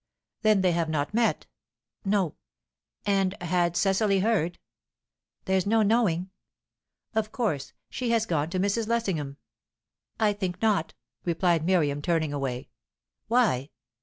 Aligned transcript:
"Then 0.41 0.61
they 0.61 0.71
have 0.71 0.89
not 0.89 1.13
met?". 1.13 1.45
"No." 2.03 2.33
"And 3.05 3.37
had 3.39 3.77
Cecily 3.77 4.21
heard?" 4.21 4.57
"There's 5.45 5.67
no 5.67 5.83
knowing." 5.83 6.31
"Of 7.13 7.31
course, 7.31 7.73
she 7.87 8.09
has 8.09 8.25
gone 8.25 8.49
to 8.49 8.59
Mrs. 8.59 8.87
Lessingham." 8.87 9.37
"I 10.19 10.33
think 10.33 10.59
not," 10.59 10.95
replied 11.23 11.63
Miriam, 11.63 12.01
turning 12.01 12.33
away. 12.33 12.69
"Why?" 13.27 13.69